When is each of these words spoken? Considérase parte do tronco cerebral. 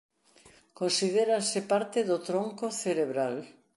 Considérase 0.79 1.59
parte 1.71 1.99
do 2.09 2.17
tronco 2.27 2.65
cerebral. 2.81 3.35